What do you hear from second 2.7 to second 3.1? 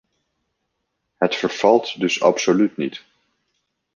niet.